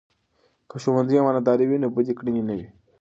که 0.69 0.75
ښوونځي 0.83 1.15
امانتدار 1.19 1.59
وي، 1.69 1.77
نو 1.83 1.87
بدې 1.95 2.13
کړنې 2.19 2.41
نه 2.47 2.53
وي. 2.57 2.67